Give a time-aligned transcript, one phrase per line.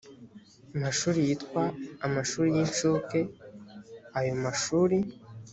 [0.81, 1.63] mashuri yitwa
[2.05, 3.19] amashuri y incuke
[4.19, 4.97] ayo mashuri